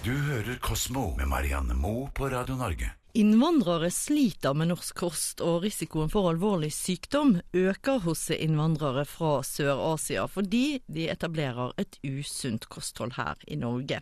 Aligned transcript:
Du 0.00 0.14
hører 0.16 0.56
Kosmo 0.64 1.10
med 1.16 1.28
Marianne 1.28 1.74
Moe 1.76 2.06
på 2.16 2.30
Radio 2.32 2.54
Norge. 2.56 2.88
Innvandrere 3.20 3.90
sliter 3.92 4.54
med 4.56 4.70
norsk 4.70 4.94
kost, 4.96 5.42
og 5.44 5.64
risikoen 5.66 6.08
for 6.08 6.30
alvorlig 6.30 6.70
sykdom 6.72 7.34
øker 7.52 7.98
hos 8.06 8.22
innvandrere 8.32 9.02
fra 9.04 9.42
Sør-Asia 9.44 10.24
fordi 10.30 10.78
de 10.88 11.04
etablerer 11.12 11.74
et 11.82 11.98
usunt 12.06 12.64
kosthold 12.72 13.18
her 13.18 13.36
i 13.44 13.58
Norge. 13.60 14.00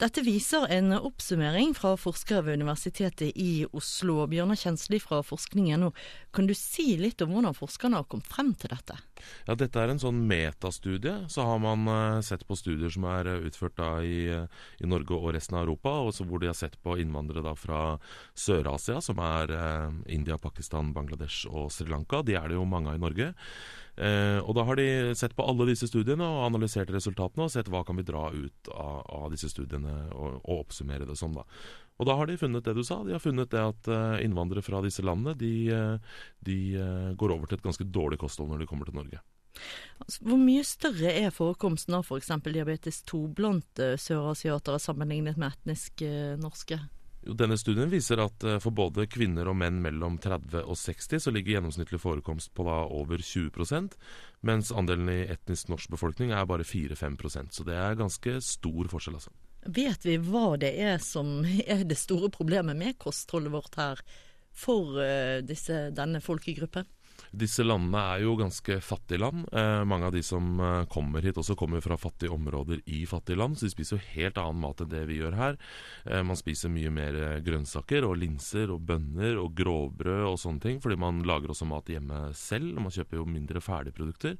Dette 0.00 0.24
viser 0.24 0.70
en 0.72 0.94
oppsummering 0.96 1.76
fra 1.76 1.98
forskere 2.00 2.46
ved 2.46 2.62
Universitetet 2.62 3.36
i 3.36 3.66
Oslo. 3.76 4.22
Bjørnar 4.30 4.56
Kjensli 4.62 5.02
fra 5.04 5.20
forskningen, 5.20 5.84
nå 5.84 5.92
kan 6.32 6.48
du 6.48 6.56
si 6.56 6.94
litt 7.02 7.20
om 7.20 7.36
hvordan 7.36 7.60
forskerne 7.60 8.00
har 8.00 8.08
kommet 8.08 8.32
frem 8.32 8.54
til 8.56 8.72
dette? 8.72 8.96
Ja, 9.46 9.56
Dette 9.58 9.82
er 9.82 9.92
en 9.92 10.02
sånn 10.02 10.22
metastudie. 10.28 11.14
Så 11.32 11.46
har 11.46 11.60
man 11.62 11.86
uh, 11.88 12.20
sett 12.24 12.46
på 12.46 12.58
studier 12.58 12.92
som 12.92 13.06
er 13.10 13.30
uh, 13.30 13.46
utført 13.46 13.76
da 13.78 13.90
i, 14.04 14.26
uh, 14.32 14.66
i, 14.80 14.88
Norge 14.90 15.16
og 15.16 15.32
resten 15.36 15.58
av 15.58 15.66
Europa, 15.66 15.94
og 16.04 16.14
hvor 16.26 16.42
de 16.42 16.50
har 16.50 16.58
sett 16.58 16.76
på 16.82 16.98
innvandrere 17.02 17.44
da 17.46 17.54
fra 17.58 17.80
Sør-Asia, 18.36 19.00
som 19.04 19.20
er 19.22 19.52
eh, 19.54 19.96
India, 20.14 20.36
Pakistan, 20.40 20.92
Bangladesh 20.96 21.48
og 21.50 21.70
Sri 21.74 21.88
Lanka. 21.90 22.22
De 22.26 22.36
er 22.38 22.48
det 22.50 22.58
jo 22.58 22.66
mange 22.68 22.92
av 22.92 22.98
i 22.98 23.02
Norge. 23.02 23.32
Eh, 23.96 24.38
og 24.44 24.54
Da 24.54 24.64
har 24.68 24.76
de 24.76 25.14
sett 25.16 25.34
på 25.36 25.44
alle 25.48 25.70
disse 25.70 25.88
studiene 25.88 26.24
og 26.24 26.44
analysert 26.50 26.90
resultatene 26.92 27.46
og 27.46 27.52
sett 27.52 27.70
hva 27.72 27.80
kan 27.86 27.96
vi 27.96 28.04
dra 28.04 28.28
ut 28.28 28.70
av, 28.72 28.98
av 29.08 29.30
disse 29.32 29.48
studiene 29.48 29.94
og, 30.12 30.40
og, 30.42 30.66
oppsummere 30.66 31.08
det 31.08 31.16
som. 31.16 31.32
da. 31.36 31.46
Og 31.96 32.08
da 32.08 32.16
har 32.18 32.28
de 32.28 32.36
funnet 32.36 32.64
det 32.66 32.76
du 32.76 32.82
sa. 32.84 33.00
De 33.06 33.14
har 33.16 33.24
funnet 33.24 33.50
det 33.52 33.62
at 33.62 33.88
eh, 33.88 34.18
innvandrere 34.26 34.64
fra 34.64 34.82
disse 34.84 35.04
landene 35.04 35.36
de, 35.40 35.54
eh, 35.72 36.18
de 36.44 36.58
går 37.16 37.32
over 37.32 37.48
til 37.48 37.58
et 37.58 37.64
ganske 37.64 37.88
dårlig 37.88 38.20
kosthold 38.20 38.52
når 38.52 38.64
de 38.64 38.68
kommer 38.68 38.88
til 38.88 38.98
Norge. 38.98 39.22
Altså, 40.04 40.20
hvor 40.28 40.36
mye 40.36 40.64
større 40.68 41.14
er 41.16 41.32
forekomsten 41.32 41.96
av 41.96 42.04
f.eks. 42.04 42.28
Diabetes 42.44 43.00
2 43.08 43.22
blant 43.38 43.80
sørasiatere 43.96 44.82
sammenlignet 44.82 45.40
med 45.40 45.56
etnisk 45.56 46.04
norske? 46.42 46.82
Denne 47.34 47.56
studien 47.58 47.90
viser 47.90 48.20
at 48.22 48.44
eh, 48.46 48.58
for 48.62 48.74
både 48.76 49.08
kvinner 49.10 49.48
og 49.50 49.56
menn 49.58 49.80
mellom 49.82 50.18
30 50.22 50.62
og 50.62 50.78
60 50.78 51.24
så 51.24 51.32
ligger 51.34 51.56
gjennomsnittlig 51.56 52.00
forekomst 52.02 52.52
på 52.54 52.66
da 52.68 52.82
over 52.86 53.22
20% 53.22 53.96
mens 54.46 54.70
andelen 54.70 55.10
i 55.10 55.24
etnisk 55.32 55.72
norsk 55.72 55.90
befolkning 55.96 56.30
er 56.30 56.46
bare 56.46 56.66
4-5% 56.66 57.56
Så 57.56 57.66
det 57.66 57.74
er 57.74 57.98
ganske 57.98 58.38
stor 58.44 58.92
forskjell, 58.92 59.18
altså. 59.18 59.34
Vet 59.66 60.06
vi 60.06 60.16
hva 60.22 60.54
det 60.60 60.72
er 60.78 61.02
som 61.02 61.40
er 61.66 61.82
det 61.88 61.98
store 61.98 62.30
problemet 62.30 62.78
med 62.78 62.98
kostholdet 63.02 63.54
vårt 63.54 63.80
her 63.80 64.02
for 64.56 64.96
uh, 64.96 65.42
disse, 65.44 65.90
denne 65.92 66.22
folkegruppen? 66.24 66.86
Disse 67.34 67.64
landene 67.66 68.02
er 68.14 68.22
jo 68.22 68.36
ganske 68.38 68.78
fattige 68.84 69.20
land. 69.22 69.46
Eh, 69.52 69.82
mange 69.88 70.08
av 70.08 70.14
de 70.14 70.22
som 70.24 70.60
eh, 70.60 70.84
kommer 70.92 71.24
hit 71.26 71.38
også 71.40 71.56
kommer 71.58 71.82
fra 71.84 71.98
fattige 72.00 72.32
områder 72.34 72.82
i 72.86 73.02
fattige 73.08 73.40
land, 73.40 73.58
så 73.58 73.66
de 73.66 73.74
spiser 73.74 73.96
jo 73.96 74.08
helt 74.14 74.40
annen 74.40 74.62
mat 74.62 74.82
enn 74.82 74.92
det 74.92 75.02
vi 75.10 75.20
gjør 75.20 75.36
her. 75.38 75.60
Eh, 76.04 76.22
man 76.26 76.38
spiser 76.38 76.72
mye 76.72 76.92
mer 76.94 77.18
eh, 77.18 77.36
grønnsaker 77.46 78.06
og 78.06 78.16
linser 78.22 78.72
og 78.74 78.86
bønner 78.88 79.40
og 79.42 79.54
grovbrød 79.58 80.24
og 80.30 80.40
sånne 80.40 80.62
ting, 80.62 80.80
fordi 80.84 80.98
man 81.02 81.24
lager 81.26 81.52
også 81.52 81.68
mat 81.68 81.90
hjemme 81.92 82.28
selv, 82.36 82.76
og 82.76 82.86
man 82.86 82.96
kjøper 82.96 83.20
jo 83.20 83.28
mindre 83.28 83.62
ferdigprodukter. 83.64 84.36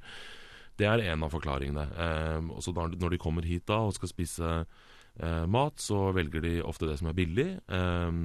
Det 0.77 0.85
er 0.85 1.01
en 1.09 1.25
av 1.25 1.33
forklaringene. 1.33 1.87
Eh, 1.97 2.51
også 2.53 2.73
når 2.75 3.15
de 3.15 3.21
kommer 3.21 3.45
hit 3.47 3.65
da 3.69 3.81
og 3.87 3.95
skal 3.97 4.11
spise 4.11 4.51
eh, 4.53 5.45
mat, 5.49 5.81
så 5.81 6.11
velger 6.15 6.43
de 6.45 6.57
ofte 6.61 6.89
det 6.89 6.99
som 7.01 7.09
er 7.09 7.17
billig. 7.17 7.47
Eh, 7.67 8.19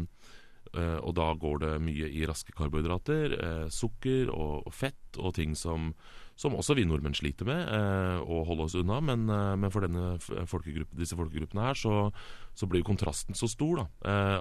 og 0.73 1.13
da 1.19 1.29
går 1.37 1.63
det 1.63 1.71
mye 1.85 2.09
i 2.09 2.25
raske 2.29 2.55
karbohydrater, 2.57 3.37
uh, 3.37 3.69
sukker 3.73 4.33
og, 4.33 4.71
fett 4.73 5.19
og 5.21 5.35
ting 5.37 5.53
som, 5.59 5.91
som, 6.41 6.55
også 6.57 6.77
vi 6.79 6.87
nordmenn 6.89 7.17
sliter 7.17 7.45
med 7.45 7.69
og 8.23 8.31
å 8.39 8.45
holde 8.49 8.65
oss 8.65 8.77
unna. 8.81 8.97
Men, 9.05 9.27
men 9.29 9.73
for 9.73 9.85
folkegruppe, 10.49 10.97
disse 10.97 11.19
folkegruppene 11.19 11.67
her 11.67 11.77
så, 11.77 11.97
så, 12.57 12.69
blir 12.71 12.85
kontrasten 12.87 13.37
så 13.37 13.51
stor 13.51 13.83
da, 13.83 13.85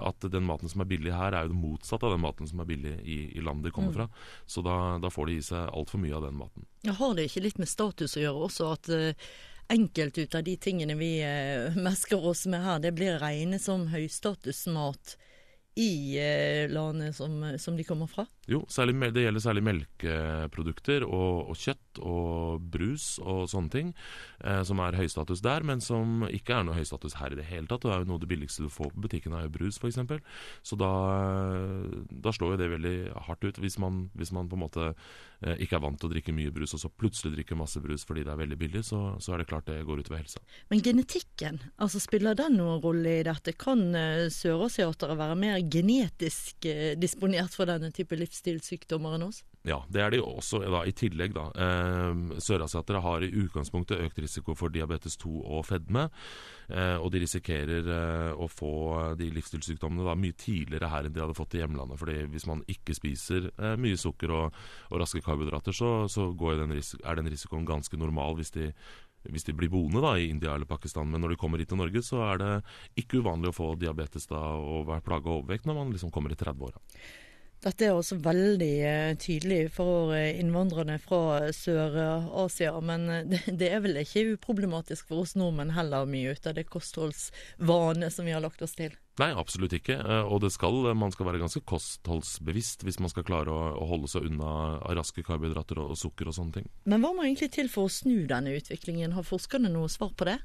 at 0.00 0.24
den 0.32 0.46
maten 0.48 0.72
som 0.72 0.80
er 0.80 0.88
billig 0.88 1.12
her, 1.12 1.36
er 1.36 1.44
jo 1.44 1.52
det 1.52 1.60
motsatte 1.60 2.08
av 2.08 2.16
den 2.16 2.24
maten 2.24 2.48
som 2.48 2.64
er 2.64 2.70
billig 2.72 2.94
i, 3.04 3.18
i 3.36 3.44
landet 3.44 3.68
de 3.68 3.74
kommer 3.76 3.92
mm. 3.92 3.98
fra. 3.98 4.08
Så 4.48 4.64
da, 4.64 4.78
da, 5.02 5.12
får 5.12 5.28
de 5.28 5.36
i 5.36 5.44
seg 5.44 5.68
altfor 5.68 6.00
mye 6.00 6.16
av 6.16 6.24
den 6.24 6.40
maten. 6.40 6.64
Ja, 6.88 6.96
har 6.96 7.12
det 7.18 7.28
ikke 7.28 7.44
litt 7.44 7.60
med 7.60 7.68
status 7.68 8.16
å 8.16 8.24
gjøre 8.24 8.46
også? 8.48 8.72
at 8.72 8.88
enkelte 9.72 10.26
av 10.38 10.44
de 10.44 10.56
tingene 10.56 10.96
vi 10.98 11.12
mesker 11.86 12.24
oss 12.32 12.46
med 12.50 12.64
her, 12.64 12.80
det 12.82 12.94
blir 12.96 13.20
regnet 13.22 13.62
som 13.64 13.88
høystatusmat 13.92 15.16
i 15.74 16.18
eh, 16.20 16.70
landet 16.70 17.16
som, 17.16 17.58
som, 17.58 17.76
de 17.76 17.84
kommer 17.84 18.06
fra? 18.06 18.26
Jo, 18.50 18.60
særlig, 18.68 18.98
det 19.14 19.24
gjelder 19.24 19.40
særlig 19.40 19.62
melkeprodukter 19.64 21.04
og, 21.06 21.48
og, 21.48 21.56
kjøtt 21.56 22.00
og 22.04 22.66
brus 22.74 23.14
og 23.22 23.46
sånne 23.48 23.72
ting, 23.72 23.92
eh, 24.44 24.60
som 24.68 24.82
er 24.84 24.98
høystatus 25.00 25.40
der, 25.44 25.64
men 25.64 25.80
som 25.80 26.26
ikke 26.28 26.58
er 26.58 26.66
noe 26.68 26.76
høystatus 26.76 27.16
her 27.22 27.32
i 27.32 27.38
det 27.40 27.48
hele 27.48 27.70
tatt. 27.70 27.86
Det 27.86 27.94
er 27.94 28.04
jo 28.04 28.10
noe 28.10 28.20
av 28.20 28.24
det 28.26 28.28
billigste 28.34 28.66
du 28.66 28.72
får 28.72 28.92
på 28.92 29.06
butikken, 29.06 29.36
er 29.38 29.46
jo 29.46 29.54
brus 29.54 29.80
f.eks. 29.80 30.00
Så 30.60 30.76
da, 30.76 30.92
da, 32.12 32.34
slår 32.36 32.56
jo 32.56 32.60
det 32.60 32.68
veldig 32.74 32.96
hardt 33.30 33.48
ut, 33.48 33.62
hvis 33.64 33.78
man, 33.80 34.04
hvis 34.18 34.34
man, 34.36 34.52
på 34.52 34.60
en 34.60 34.64
måte 34.66 34.90
eh, 34.92 35.56
ikke 35.64 35.78
er 35.80 35.84
vant 35.86 36.00
til 36.02 36.10
å 36.10 36.12
drikke 36.12 36.36
mye 36.36 36.52
brus, 36.52 36.76
og 36.76 36.84
så 36.84 36.92
plutselig 36.92 37.38
drikker 37.38 37.56
masse 37.56 37.80
brus 37.80 38.04
fordi 38.04 38.26
det 38.28 38.34
er 38.34 38.42
veldig 38.42 38.60
billig, 38.60 38.84
så, 38.90 39.00
så 39.24 39.32
er 39.32 39.40
det 39.40 39.48
klart 39.48 39.70
det 39.72 39.80
går 39.88 40.04
utover 40.04 40.20
helsa. 40.20 40.44
Men 40.68 40.84
genetikken, 40.84 41.62
altså 41.80 42.02
spiller 42.02 42.36
den 42.36 42.60
noen 42.60 42.84
rolle 42.84 43.20
i 43.22 43.24
dette? 43.24 43.56
Kan 43.56 43.88
sørasiatere 44.32 45.16
være 45.16 45.36
mer 45.38 45.61
genetisk 45.70 46.66
eh, 46.68 46.92
disponert 46.98 47.54
for 47.56 47.70
denne 47.70 47.92
type 47.94 48.16
livsstilssykdommer 48.18 49.16
enn 49.16 49.26
oss? 49.28 49.42
Ja, 49.62 49.78
det 49.94 50.00
er 50.02 50.10
de 50.10 50.18
også 50.22 50.58
da, 50.64 50.82
i 50.88 50.94
tillegg. 50.96 51.36
da. 51.36 51.44
Eh, 51.54 52.38
Sørasiatere 52.42 53.02
har 53.04 53.22
i 53.22 53.30
utgangspunktet 53.44 54.02
økt 54.02 54.18
risiko 54.24 54.56
for 54.58 54.74
diabetes 54.74 55.16
2 55.22 55.30
og 55.42 55.66
fedme. 55.68 56.08
Eh, 56.72 56.96
og 56.96 57.12
de 57.14 57.22
risikerer 57.22 57.86
eh, 57.94 58.32
å 58.32 58.48
få 58.50 58.72
de 59.18 59.30
livsstilssykdommene 59.36 60.06
da, 60.06 60.16
mye 60.18 60.34
tidligere 60.38 60.90
her 60.90 61.06
enn 61.06 61.14
de 61.14 61.22
hadde 61.22 61.38
fått 61.38 61.54
i 61.58 61.62
hjemlandet. 61.62 62.00
fordi 62.00 62.18
hvis 62.32 62.48
man 62.50 62.64
ikke 62.70 62.96
spiser 62.98 63.50
eh, 63.52 63.76
mye 63.78 64.00
sukker 64.00 64.34
og, 64.34 64.58
og 64.90 65.02
raske 65.02 65.22
karbohydrater, 65.22 65.76
så, 65.76 65.92
så 66.10 66.30
den 66.32 66.74
er 66.74 67.18
den 67.18 67.30
risikoen 67.30 67.68
ganske 67.68 67.96
normal 68.00 68.38
hvis 68.40 68.54
de 68.56 68.72
hvis 69.30 69.46
de 69.46 69.54
blir 69.56 69.70
boende 69.72 70.02
da, 70.04 70.14
i 70.18 70.30
India 70.32 70.54
eller 70.54 70.68
Pakistan. 70.68 71.10
Men 71.10 71.22
når 71.22 71.34
de 71.34 71.40
kommer 71.40 71.62
hit 71.62 71.70
til 71.72 71.80
Norge, 71.80 72.02
så 72.06 72.22
er 72.30 72.42
det 72.42 72.52
ikke 73.02 73.22
uvanlig 73.22 73.52
å 73.52 73.56
få 73.56 73.72
diabetes 73.80 74.26
da, 74.30 74.40
og 74.58 74.88
være 74.90 75.06
plaga 75.06 75.36
overvekt 75.36 75.68
når 75.68 75.78
man 75.78 75.92
liksom 75.94 76.12
kommer 76.14 76.34
i 76.34 76.38
30-åra. 76.38 76.82
Dette 77.62 77.86
er 77.86 77.94
også 77.94 78.16
veldig 78.18 78.72
uh, 78.82 79.12
tydelig 79.22 79.68
for 79.76 80.10
uh, 80.10 80.18
innvandrerne 80.34 80.96
fra 80.98 81.52
Sør-Asia. 81.54 82.72
Men 82.82 83.06
uh, 83.06 83.20
det, 83.28 83.44
det, 83.60 83.68
er 83.70 83.84
vel 83.84 84.00
ikke 84.00 84.24
uproblematisk 84.32 85.12
for 85.12 85.22
oss 85.22 85.36
nordmenn 85.38 85.70
heller, 85.76 86.08
mye 86.10 86.34
ut 86.34 86.48
av 86.50 86.56
det 86.58 86.66
kostholdsvanet 86.72 88.14
som 88.14 88.26
vi 88.26 88.34
har 88.34 88.42
lagt 88.42 88.64
oss 88.66 88.74
til? 88.78 88.96
Nei, 89.20 89.28
absolutt 89.36 89.76
ikke. 89.76 89.98
Og 90.24 90.42
og 90.42 90.50
skal, 90.50 90.88
man 90.98 91.12
skal 91.14 91.28
være 91.28 91.42
ganske 91.42 91.60
kostholdsbevisst 91.68 92.82
hvis 92.82 92.98
man 92.98 93.12
skal 93.12 93.26
klare 93.28 93.52
å, 93.52 93.68
å 93.78 93.86
holde 93.90 94.10
seg 94.10 94.26
unna 94.26 94.80
raske 94.96 95.22
karbohydrater 95.22 95.78
og, 95.78 95.92
og 95.94 96.00
sukker 96.00 96.32
og 96.32 96.34
sånne 96.38 96.56
ting. 96.58 96.70
Men 96.88 97.04
hva 97.04 97.12
må 97.14 97.28
egentlig 97.28 97.52
til 97.54 97.70
for 97.70 97.86
å 97.86 97.92
snu 97.92 98.24
denne 98.30 98.56
utviklingen? 98.56 99.14
Har 99.14 99.28
forskerne 99.28 99.70
noe 99.70 99.92
svar 99.92 100.16
på 100.16 100.26
det? 100.26 100.40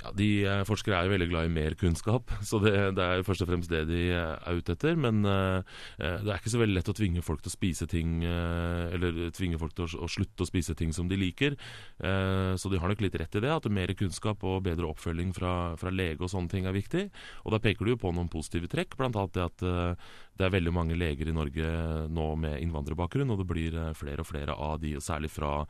Ja, 0.00 0.10
de 0.16 0.28
eh, 0.48 0.62
Forskere 0.66 0.98
er 0.98 1.06
jo 1.06 1.12
veldig 1.12 1.28
glad 1.30 1.46
i 1.46 1.52
mer 1.52 1.76
kunnskap, 1.78 2.30
så 2.48 2.58
det, 2.62 2.72
det 2.96 3.04
er 3.04 3.20
jo 3.20 3.26
først 3.26 3.44
og 3.44 3.50
fremst 3.50 3.70
det 3.70 3.84
de 3.90 4.00
eh, 4.08 4.32
er 4.48 4.58
ute 4.58 4.74
etter. 4.74 4.96
Men 4.98 5.22
uh, 5.26 5.60
det 5.98 6.30
er 6.30 6.38
ikke 6.38 6.52
så 6.52 6.60
veldig 6.62 6.76
lett 6.78 6.90
å 6.90 6.96
tvinge 6.96 7.24
folk 7.24 7.42
til 7.44 7.52
å 7.52 7.54
spise 7.54 7.86
ting 7.90 8.22
uh, 8.24 8.88
Eller 8.94 9.30
tvinge 9.34 9.58
folk 9.60 9.74
til 9.76 9.86
å, 9.86 10.04
å, 10.04 10.08
slutte 10.10 10.44
å 10.44 10.48
spise 10.48 10.74
ting 10.78 10.94
som 10.96 11.10
de 11.10 11.18
liker. 11.18 11.56
Uh, 12.02 12.54
så 12.58 12.70
de 12.72 12.80
har 12.80 12.90
nok 12.90 13.04
litt 13.04 13.18
rett 13.20 13.38
i 13.38 13.42
det, 13.44 13.52
at 13.52 13.68
mer 13.72 13.92
kunnskap 13.98 14.42
og 14.48 14.64
bedre 14.66 14.88
oppfølging 14.88 15.34
fra, 15.36 15.52
fra, 15.80 15.92
lege 15.92 16.24
og 16.24 16.32
sånne 16.32 16.50
ting 16.52 16.68
er 16.68 16.76
viktig. 16.76 17.06
Og 17.44 17.54
da 17.54 17.60
peker 17.62 17.86
du 17.86 17.94
jo 17.94 18.00
på 18.02 18.14
noen 18.14 18.30
positive 18.32 18.70
trekk, 18.72 18.96
bl.a. 18.98 19.10
det 19.12 19.44
at 19.44 19.62
det 19.62 20.46
er 20.46 20.54
veldig 20.54 20.72
mange 20.74 20.96
leger 20.96 21.28
i 21.28 21.36
Norge 21.36 21.68
nå 22.10 22.26
med 22.40 22.56
innvandrerbakgrunn, 22.64 23.30
og 23.34 23.42
det 23.42 23.48
blir 23.50 23.76
flere 23.98 24.24
og 24.24 24.28
flere 24.28 24.56
av 24.56 24.80
de, 24.82 24.96
særlig 25.04 25.30
fra 25.32 25.60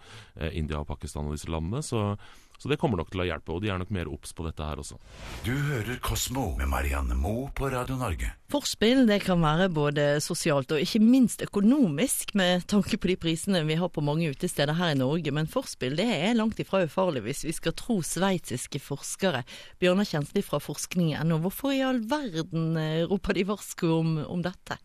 India 0.52 0.80
og 0.80 0.88
Pakistan 0.88 1.28
og 1.28 1.36
disse 1.36 1.50
landene. 1.50 1.82
Så 1.84 2.14
så 2.62 2.70
det 2.70 2.78
kommer 2.78 3.00
nok 3.00 3.10
til 3.10 3.24
å 3.24 3.26
hjelpe, 3.26 3.50
og 3.50 3.64
de 3.64 3.72
er 3.72 3.80
nok 3.80 3.90
mer 3.90 4.06
obs 4.06 4.30
på 4.38 4.44
dette 4.46 4.62
her 4.62 4.78
også. 4.78 4.94
Du 5.42 5.50
hører 5.50 5.98
Kosmo 6.04 6.52
med 6.60 6.70
Marianne 6.70 7.16
Moe 7.18 7.48
på 7.58 7.66
Radio 7.72 7.96
Norge. 7.98 8.30
Forspill 8.52 9.06
det 9.08 9.18
kan 9.24 9.42
være 9.42 9.66
både 9.72 10.04
sosialt 10.22 10.70
og 10.70 10.84
ikke 10.84 11.00
minst 11.02 11.42
økonomisk, 11.42 12.36
med 12.38 12.62
tanke 12.70 13.00
på 13.00 13.10
de 13.10 13.16
prisene 13.18 13.64
vi 13.66 13.78
har 13.80 13.90
på 13.90 14.04
mange 14.04 14.30
utesteder 14.30 14.78
her 14.78 14.94
i 14.94 15.00
Norge. 15.00 15.34
Men 15.34 15.50
forspill 15.50 15.98
det 15.98 16.06
er 16.06 16.38
langt 16.38 16.62
ifra 16.62 16.84
ufarlig 16.86 17.24
hvis 17.26 17.42
vi 17.48 17.56
skal 17.56 17.74
tro 17.74 17.98
sveitsiske 18.06 18.78
forskere. 18.84 19.42
Bjørnar 19.82 20.06
Kjensli 20.06 20.44
fra 20.46 20.62
forskning.no, 20.62 21.42
hvorfor 21.42 21.74
i 21.74 21.82
all 21.82 21.98
verden 22.06 22.76
eh, 22.78 23.02
roper 23.10 23.40
de 23.40 23.48
varsko 23.50 23.90
om, 23.98 24.16
om 24.22 24.46
dette? 24.46 24.78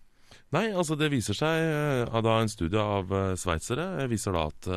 Nei, 0.56 0.70
altså 0.72 0.96
det 0.96 1.10
viser 1.12 1.36
seg 1.36 2.08
uh, 2.08 2.20
da 2.24 2.38
En 2.40 2.52
studie 2.52 2.80
av 2.80 3.12
uh, 3.12 3.36
sveitsere 3.36 4.08
viser 4.08 4.36
da 4.36 4.46
at 4.48 4.70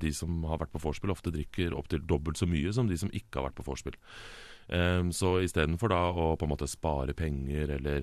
de 0.00 0.12
som 0.16 0.42
har 0.48 0.60
vært 0.62 0.72
på 0.72 0.80
vorspiel, 0.82 1.12
ofte 1.12 1.32
drikker 1.34 1.76
opptil 1.76 2.04
dobbelt 2.08 2.40
så 2.40 2.48
mye 2.48 2.72
som 2.72 2.88
de 2.88 2.96
som 3.00 3.12
ikke 3.12 3.40
har 3.40 3.50
vært 3.50 3.58
på 3.60 3.66
vorspiel. 3.68 3.98
Um, 4.68 5.08
så 5.16 5.38
istedenfor 5.40 5.88
da 5.88 6.00
å 6.12 6.34
på 6.36 6.44
en 6.44 6.50
måte 6.52 6.66
spare 6.68 7.14
penger 7.16 7.70
eller, 7.78 8.02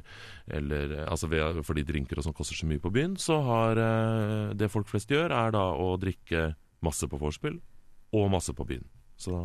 eller 0.49 0.95
altså 1.03 1.29
ved, 1.29 1.59
fordi 1.65 1.83
drinker 1.85 2.17
og 2.17 2.25
sånn 2.25 2.33
koster 2.37 2.57
så 2.57 2.65
mye 2.65 2.81
på 2.81 2.89
byen, 2.93 3.13
så 3.21 3.37
har 3.45 3.77
uh, 3.77 4.55
det 4.57 4.71
folk 4.73 4.89
flest 4.89 5.13
gjør, 5.13 5.29
er 5.29 5.53
da 5.53 5.67
å 5.77 5.93
drikke 6.01 6.55
masse 6.85 7.05
på 7.09 7.21
vorspiel 7.21 7.59
og 8.17 8.31
masse 8.33 8.53
på 8.57 8.65
byen. 8.65 8.87
Så 9.21 9.37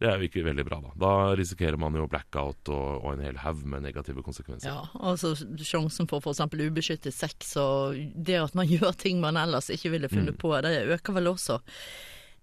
Det 0.00 0.08
er 0.08 0.16
jo 0.16 0.24
ikke 0.30 0.42
veldig 0.46 0.64
bra, 0.64 0.78
da. 0.80 0.90
Da 0.96 1.10
risikerer 1.36 1.76
man 1.76 1.92
jo 1.98 2.06
blackout 2.08 2.70
og, 2.72 3.02
og 3.04 3.10
en 3.12 3.20
hel 3.26 3.36
haug 3.42 3.58
med 3.68 3.82
negative 3.84 4.22
konsekvenser. 4.24 4.70
Ja, 4.72 4.86
altså 4.96 5.34
Sjansen 5.60 6.08
for 6.08 6.24
f.eks. 6.24 6.40
ubeskyttet 6.56 7.12
sex 7.12 7.52
og 7.60 7.98
det 8.16 8.38
at 8.40 8.54
man 8.56 8.66
gjør 8.72 8.96
ting 8.96 9.20
man 9.20 9.36
ellers 9.36 9.68
ikke 9.70 9.92
ville 9.92 10.08
funnet 10.08 10.34
Mm. 10.34 10.40
på, 10.40 10.54
det 10.64 10.86
øker 10.96 11.12
vel 11.18 11.28
også. 11.34 11.58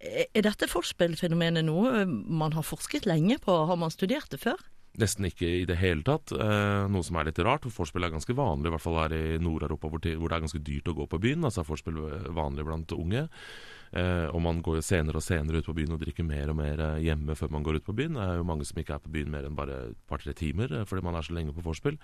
Er 0.05 0.43
dette 0.45 0.67
forspillfenomenet 0.69 1.65
noe 1.65 2.05
man 2.05 2.53
har 2.53 2.61
forsket 2.61 3.07
lenge 3.09 3.39
på? 3.41 3.55
Har 3.65 3.75
man 3.81 3.89
studert 3.89 4.29
det 4.29 4.39
før? 4.43 4.61
Nesten 4.97 5.27
ikke 5.29 5.45
i 5.59 5.65
det 5.69 5.77
hele 5.77 6.01
tatt. 6.05 6.33
Eh, 6.33 6.87
noe 6.89 7.05
som 7.05 7.19
er 7.19 7.29
litt 7.29 7.39
rart. 7.45 7.67
for 7.69 7.83
Vorspiel 7.83 8.07
er 8.07 8.13
ganske 8.15 8.33
vanlig, 8.33 8.71
i 8.71 8.73
hvert 8.73 8.81
fall 8.81 8.97
her 8.97 9.13
i 9.13 9.37
Nord-Europa 9.37 9.91
hvor, 9.91 10.01
hvor 10.01 10.29
det 10.29 10.37
er 10.37 10.45
ganske 10.47 10.63
dyrt 10.65 10.89
å 10.89 10.97
gå 10.97 11.05
på 11.05 11.21
byen. 11.21 11.45
Altså 11.45 11.61
er 11.61 11.69
vorspiel 11.69 11.99
vanlig 12.33 12.65
blant 12.65 12.95
unge. 12.97 13.27
Eh, 13.95 14.27
og 14.33 14.41
man 14.43 14.59
går 14.65 14.79
jo 14.79 14.83
senere 14.83 15.21
og 15.21 15.23
senere 15.23 15.61
ut 15.61 15.69
på 15.69 15.75
byen 15.77 15.93
og 15.95 16.01
drikker 16.01 16.25
mer 16.27 16.51
og 16.51 16.57
mer 16.59 16.81
eh, 16.83 17.05
hjemme 17.05 17.37
før 17.39 17.53
man 17.55 17.63
går 17.63 17.79
ut 17.79 17.87
på 17.87 17.95
byen. 17.95 18.17
Det 18.17 18.25
er 18.25 18.41
jo 18.41 18.49
mange 18.49 18.67
som 18.67 18.81
ikke 18.81 18.97
er 18.97 19.05
på 19.05 19.13
byen 19.13 19.31
mer 19.31 19.47
enn 19.47 19.55
bare 19.55 19.79
et 19.91 20.01
par-tre 20.09 20.35
timer 20.35 20.73
eh, 20.73 20.85
fordi 20.89 21.05
man 21.05 21.15
er 21.15 21.27
så 21.27 21.37
lenge 21.37 21.55
på 21.55 21.63
vorspiel. 21.63 21.99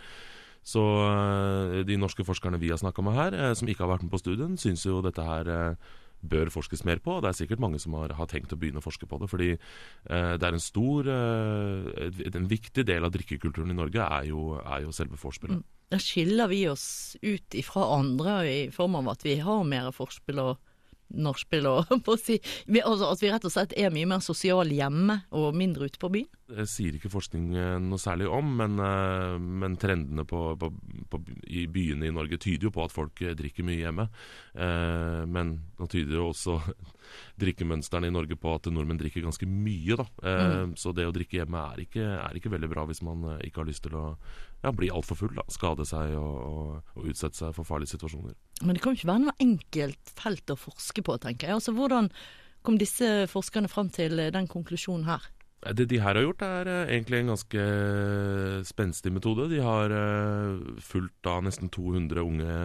Så 0.64 0.84
eh, 1.10 1.82
de 1.88 2.00
norske 2.00 2.24
forskerne 2.24 2.62
vi 2.62 2.72
har 2.72 2.80
snakka 2.80 3.04
med 3.04 3.18
her, 3.18 3.36
eh, 3.36 3.54
som 3.58 3.68
ikke 3.68 3.84
har 3.84 3.92
vært 3.98 4.08
med 4.08 4.14
på 4.14 4.22
studien, 4.22 4.56
syns 4.60 4.86
jo 4.88 5.02
dette 5.04 5.28
her 5.28 5.52
eh, 5.52 5.92
bør 6.24 6.52
forskes 6.54 6.84
mer 6.88 7.02
på. 7.04 7.20
Det 7.22 7.30
er 7.30 7.38
sikkert 7.38 7.62
mange 7.64 7.80
som 7.82 7.96
har, 8.00 8.14
har 8.18 8.30
tenkt 8.32 8.54
å 8.56 8.60
begynne 8.60 8.82
å 8.82 8.86
forske 8.86 9.08
på 9.10 9.20
det. 9.22 9.30
Fordi 9.32 9.50
eh, 9.54 10.34
det 10.40 10.48
er 10.48 10.56
en 10.56 10.64
stor 10.64 11.10
eh, 11.12 12.20
En 12.34 12.50
viktig 12.50 12.86
del 12.88 13.06
av 13.06 13.14
drikkekulturen 13.14 13.74
i 13.74 13.78
Norge 13.78 14.04
er 14.04 14.30
jo, 14.30 14.54
er 14.62 14.86
jo 14.86 14.94
selve 14.96 15.20
vorspielet. 15.20 15.64
Da 15.94 16.00
skiller 16.02 16.50
vi 16.50 16.64
oss 16.72 17.16
ut 17.22 17.58
ifra 17.58 17.86
andre 18.00 18.38
i 18.50 18.60
form 18.74 18.98
av 19.02 19.14
at 19.14 19.26
vi 19.28 19.38
har 19.44 19.68
mer 19.68 19.92
forspill 19.96 20.42
og 20.42 20.56
nachspiel 21.14 21.68
og 21.70 21.92
på 22.06 22.16
å 22.16 22.20
si 22.20 22.40
vi, 22.66 22.82
altså, 22.82 23.12
At 23.12 23.22
vi 23.22 23.32
rett 23.32 23.46
og 23.46 23.54
slett 23.54 23.76
er 23.78 23.94
mye 23.94 24.10
mer 24.10 24.24
sosiale 24.26 24.74
hjemme 24.74 25.22
og 25.36 25.54
mindre 25.58 25.90
ute 25.90 26.02
på 26.02 26.12
byen. 26.14 26.30
Det 26.44 26.66
sier 26.68 26.98
ikke 26.98 27.12
forskning 27.14 27.54
eh, 27.56 27.76
noe 27.80 28.02
særlig 28.02 28.28
om, 28.28 28.50
men, 28.60 28.76
eh, 28.84 29.36
men 29.40 29.78
trendene 29.80 30.26
på, 30.28 30.42
på, 30.60 30.70
på, 31.10 31.20
i 31.48 31.64
byene 31.72 32.10
i 32.10 32.14
Norge 32.14 32.36
tyder 32.42 32.68
jo 32.68 32.72
på 32.76 32.84
at 32.84 32.92
folk 32.92 33.22
eh, 33.24 33.32
drikker 33.40 33.64
mye 33.64 33.80
hjemme. 33.80 34.06
Eh, 34.54 35.22
men 35.24 35.54
nå 35.80 35.88
tyder 35.88 36.20
jo 36.20 36.26
også 36.34 36.58
drikkemønstrene 37.44 38.10
i 38.10 38.14
Norge 38.14 38.36
på 38.40 38.54
at 38.58 38.68
nordmenn 38.74 39.00
drikker 39.00 39.24
ganske 39.24 39.48
mye. 39.48 39.96
Da. 40.02 40.08
Eh, 40.20 40.74
Så 40.80 40.92
det 40.96 41.08
å 41.08 41.14
drikke 41.16 41.40
hjemme 41.40 41.64
er 41.74 41.86
ikke, 41.86 42.08
er 42.20 42.40
ikke 42.40 42.52
veldig 42.54 42.72
bra 42.74 42.84
hvis 42.90 43.04
man 43.08 43.24
eh, 43.38 43.46
ikke 43.48 43.64
har 43.64 43.70
lyst 43.72 43.88
til 43.88 43.96
å 44.00 44.06
ja, 44.64 44.72
bli 44.76 44.92
altfor 44.92 45.20
full, 45.20 45.34
da. 45.36 45.48
skade 45.52 45.88
seg 45.88 46.14
og, 46.20 46.36
og, 46.44 46.94
og 46.98 47.08
utsette 47.12 47.40
seg 47.40 47.56
for 47.56 47.68
farlige 47.68 47.96
situasjoner. 47.96 48.36
Men 48.64 48.76
det 48.76 48.84
kan 48.84 48.94
jo 48.94 49.02
ikke 49.02 49.12
være 49.14 49.26
noe 49.26 49.40
enkelt 49.44 50.14
felt 50.20 50.54
å 50.54 50.60
forske 50.60 51.04
på, 51.04 51.18
tenker 51.24 51.50
jeg. 51.50 51.58
Altså, 51.60 51.76
Hvordan 51.76 52.12
kom 52.64 52.78
disse 52.80 53.26
forskerne 53.32 53.72
fram 53.72 53.90
til 53.92 54.20
eh, 54.20 54.32
den 54.36 54.48
konklusjonen 54.52 55.08
her? 55.08 55.32
Det 55.64 55.86
de 55.88 56.00
her 56.04 56.18
har 56.18 56.26
gjort, 56.26 56.44
er 56.44 56.68
eh, 56.68 56.92
egentlig 56.98 57.22
en 57.22 57.32
ganske 57.32 57.64
spenstig 58.68 59.14
metode. 59.16 59.48
De 59.52 59.62
har 59.64 59.94
eh, 59.96 60.80
fulgt 60.84 61.30
av 61.30 61.44
nesten 61.46 61.72
200 61.72 62.20
unge 62.24 62.58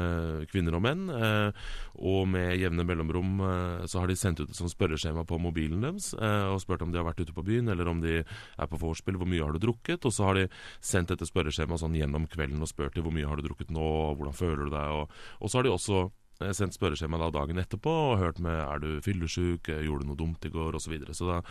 kvinner 0.50 0.74
og 0.74 0.82
menn. 0.82 1.06
eh, 1.12 1.52
og 1.98 2.28
med 2.30 2.58
jevne 2.58 2.86
mellomrom 2.86 3.40
eh, 3.46 3.86
så 3.86 4.02
har 4.02 4.10
de 4.10 4.18
sendt 4.18 4.42
ut 4.42 4.50
et 4.50 4.58
sånt 4.58 4.74
spørreskjema 4.74 5.24
på 5.28 5.38
mobilen 5.42 5.82
deres 5.84 6.12
eh, 6.18 6.46
og 6.50 6.60
spurt 6.62 6.82
om 6.82 6.92
de 6.92 6.98
har 7.00 7.06
vært 7.06 7.22
ute 7.22 7.34
på 7.36 7.46
byen, 7.46 7.70
eller 7.70 7.88
om 7.90 8.02
de 8.02 8.20
er 8.22 8.70
på 8.70 8.80
vorspiel, 8.82 9.18
hvor 9.18 9.30
mye 9.30 9.44
har 9.44 9.54
du 9.54 9.62
drukket? 9.62 10.06
Og 10.08 10.14
så 10.14 10.28
har 10.28 10.38
de 10.38 10.48
sendt 10.80 11.14
dette 11.14 11.28
spørreskjemaet 11.28 11.84
sånn 11.84 11.98
gjennom 11.98 12.26
kvelden 12.30 12.62
og 12.62 12.70
spurt 12.70 12.98
de 12.98 13.04
hvor 13.04 13.14
mye 13.14 13.28
har 13.28 13.38
du 13.38 13.46
drukket 13.46 13.70
nå, 13.74 13.90
hvordan 14.18 14.36
føler 14.36 14.66
du 14.66 14.74
deg? 14.74 15.02
Og, 15.02 15.20
og 15.38 15.50
så 15.50 15.60
har 15.60 15.68
de 15.68 15.74
også 15.74 16.04
eh, 16.42 16.54
sendt 16.56 16.74
spørreskjema 16.78 17.20
da 17.22 17.30
dagen 17.38 17.62
etterpå 17.62 17.94
og 18.12 18.22
hørt 18.22 18.42
med 18.42 18.58
er 18.58 18.82
du 18.82 18.90
fyllesyk, 19.04 19.68
Eh, 19.68 19.84
gjorde 19.86 20.06
du 20.06 20.12
noe 20.12 20.18
dumt 20.18 20.44
i 20.48 20.52
går, 20.52 20.74
osv. 20.78 20.88
Så, 20.88 20.94
videre. 20.94 21.14
så 21.14 21.28
da 21.28 21.42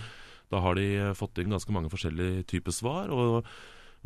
da 0.54 0.62
har 0.64 0.78
de 0.80 0.88
eh, 0.96 1.16
fått 1.18 1.42
inn 1.42 1.54
ganske 1.54 1.74
mange 1.76 1.92
forskjellige 1.92 2.46
typer 2.52 2.76
svar. 2.76 3.12
Og, 3.14 3.48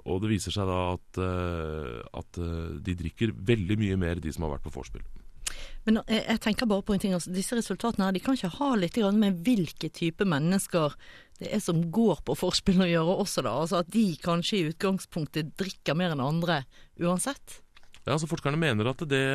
og 0.02 0.22
det 0.24 0.32
viser 0.32 0.56
seg 0.56 0.70
da 0.70 0.82
at, 0.96 1.22
eh, 1.22 1.98
at 2.22 2.42
eh, 2.42 2.78
de 2.84 2.98
drikker 3.04 3.36
veldig 3.52 3.80
mye 3.82 4.00
mer, 4.02 4.22
de 4.22 4.34
som 4.34 4.48
har 4.48 4.56
vært 4.56 4.68
på 4.68 4.76
vorspiel. 4.76 5.06
Men 5.86 6.00
jeg, 6.06 6.22
jeg 6.22 6.42
tenker 6.46 6.70
bare 6.70 6.86
på 6.86 6.96
en 6.96 7.02
ting, 7.02 7.16
altså, 7.18 7.34
Disse 7.34 7.58
resultatene 7.58 8.08
her, 8.08 8.16
de 8.16 8.22
kan 8.24 8.38
ikke 8.38 8.54
ha 8.60 8.70
litt 8.80 8.98
med 9.18 9.42
hvilke 9.46 9.90
type 9.94 10.26
mennesker 10.28 10.96
det 11.42 11.50
er 11.58 11.64
som 11.64 11.82
går 11.94 12.22
på 12.26 12.38
forspill 12.38 12.84
å 12.86 12.90
gjøre 12.90 13.18
også, 13.24 13.42
da. 13.46 13.56
Altså 13.64 13.82
At 13.82 13.90
de 13.94 14.06
kanskje 14.22 14.60
i 14.60 14.68
utgangspunktet 14.70 15.56
drikker 15.58 15.98
mer 15.98 16.14
enn 16.14 16.22
andre 16.22 16.62
uansett. 17.02 17.62
Ja, 18.02 18.16
altså 18.16 18.26
Forskerne 18.26 18.58
mener 18.58 18.88
at 18.90 19.02
det 19.06 19.26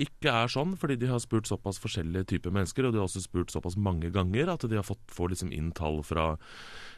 ikke 0.00 0.32
er 0.32 0.48
sånn, 0.48 0.72
fordi 0.80 0.94
de 0.96 1.10
har 1.10 1.20
spurt 1.20 1.48
såpass 1.50 1.76
forskjellige 1.82 2.30
typer 2.30 2.54
mennesker, 2.54 2.86
og 2.88 2.94
de 2.94 3.00
har 3.02 3.08
også 3.10 3.20
spurt 3.20 3.52
såpass 3.52 3.76
mange 3.76 4.08
ganger 4.14 4.48
at 4.54 4.64
de 4.64 4.78
har 4.78 4.86
fått 4.86 5.02
får 5.12 5.34
liksom 5.34 5.52
inn 5.52 5.68
tall 5.76 6.00
fra 6.06 6.30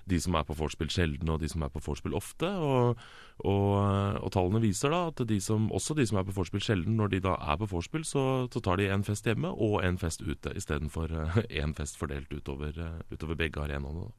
de 0.08 0.20
som 0.22 0.36
er 0.38 0.46
på 0.46 0.54
vorspiel 0.56 0.90
sjelden, 0.94 1.32
og 1.34 1.40
de 1.42 1.50
som 1.50 1.64
er 1.66 1.72
på 1.74 1.82
vorspiel 1.82 2.14
ofte. 2.14 2.46
Og, 2.46 3.02
og, 3.42 3.74
og 4.22 4.30
tallene 4.34 4.62
viser 4.62 4.94
da 4.94 5.02
at 5.10 5.24
de 5.26 5.40
som, 5.42 5.66
også 5.74 5.98
de 5.98 6.06
som 6.06 6.20
er 6.20 6.28
på 6.28 6.36
vorspiel 6.38 6.62
sjelden, 6.64 6.94
når 7.00 7.16
de 7.16 7.22
da 7.26 7.34
er 7.50 7.58
på 7.58 7.70
vorspiel, 7.74 8.06
så, 8.06 8.46
så 8.54 8.62
tar 8.62 8.78
de 8.78 8.86
en 8.94 9.04
fest 9.06 9.26
hjemme 9.26 9.50
og 9.50 9.82
en 9.82 9.98
fest 9.98 10.22
ute, 10.22 10.54
istedenfor 10.54 11.18
én 11.64 11.74
fest 11.74 11.98
fordelt 11.98 12.30
utover, 12.30 12.78
eh, 12.78 13.02
utover 13.10 13.42
begge 13.42 13.66
arenaene. 13.66 14.12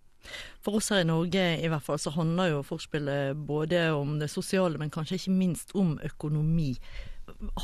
For 0.63 0.79
oss 0.79 0.89
her 0.93 1.03
i 1.03 1.07
Norge 1.07 1.45
i 1.59 1.69
hvert 1.71 1.85
fall 1.85 1.99
så 2.01 2.13
handler 2.15 2.53
jo 2.53 2.65
forspillet 2.67 3.37
både 3.47 3.85
om 3.95 4.17
det 4.19 4.29
sosiale, 4.31 4.79
men 4.81 4.91
kanskje 4.93 5.19
ikke 5.19 5.37
minst 5.37 5.75
om 5.77 5.95
økonomi. 6.05 6.73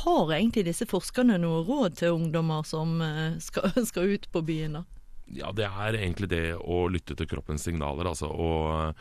Har 0.04 0.32
egentlig 0.32 0.66
disse 0.68 0.86
forskerne 0.88 1.38
noe 1.42 1.64
råd 1.66 1.98
til 2.00 2.16
ungdommer 2.16 2.66
som 2.66 3.00
eh, 3.04 3.38
skal, 3.42 3.72
skal 3.90 4.16
ut 4.16 4.28
på 4.32 4.44
byen, 4.46 4.80
da? 4.80 4.84
Ja, 5.34 5.48
det 5.50 5.64
er 5.66 5.96
egentlig 5.98 6.28
det 6.30 6.54
å 6.54 6.84
lytte 6.86 7.16
til 7.18 7.26
kroppens 7.26 7.64
signaler, 7.66 8.06
altså. 8.06 8.28
Og, 8.30 8.94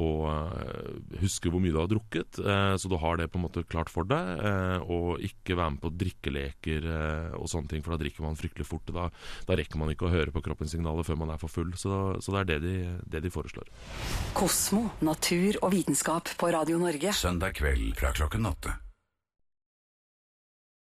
og 0.00 0.24
eh, 0.32 1.20
huske 1.22 1.46
hvor 1.52 1.62
mye 1.62 1.70
du 1.70 1.78
har 1.78 1.86
drukket, 1.90 2.40
eh, 2.42 2.74
så 2.74 2.90
du 2.90 2.96
har 2.98 3.20
det 3.20 3.28
på 3.30 3.38
en 3.38 3.44
måte 3.44 3.62
klart 3.70 3.92
for 3.92 4.02
deg. 4.10 4.42
eh, 4.42 4.82
Og 4.82 5.22
ikke 5.22 5.54
være 5.54 5.76
med 5.76 5.80
på 5.84 5.92
drikkeleker 6.00 6.88
og 7.38 7.46
sånne 7.52 7.70
ting, 7.70 7.84
for 7.86 7.94
da 7.94 8.00
drikker 8.02 8.26
man 8.26 8.34
fryktelig 8.38 8.66
fort. 8.66 8.90
Da, 8.90 9.06
da 9.46 9.58
rekker 9.62 9.78
man 9.78 9.94
ikke 9.94 10.08
å 10.10 10.12
høre 10.12 10.34
på 10.34 10.42
kroppens 10.42 10.74
signaler 10.74 11.06
før 11.06 11.22
man 11.22 11.30
er 11.30 11.38
for 11.38 11.52
full. 11.52 11.70
Så, 11.78 12.18
så 12.18 12.34
det 12.34 12.42
er 12.42 12.50
det 12.50 12.60
de, 12.66 12.76
det 13.14 13.22
de 13.28 13.30
foreslår. 13.30 13.70
Kosmo, 14.34 14.88
natur 15.06 15.60
og 15.62 15.70
vitenskap 15.76 16.34
på 16.40 16.50
Radio 16.50 16.82
Norge. 16.82 17.14
Søndag 17.14 17.54
kveld 17.62 17.94
fra 18.00 18.10
klokken 18.16 18.50
åtte. 18.50 18.74